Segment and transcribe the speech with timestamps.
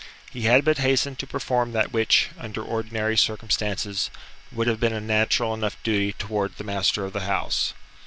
[0.31, 4.09] He had but hastened to perform that which, under ordinary circumstances,
[4.51, 7.75] would have been a natural enough duty towards the master of the house.